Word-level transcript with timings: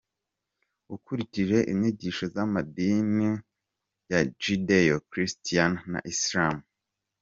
Ukurikije 0.95 1.57
inyigisho 1.71 2.23
z’amadini 2.33 3.29
ya 4.11 4.19
Judeo-Christian 4.41 5.71
na 5.91 5.99
Islam. 6.13 6.55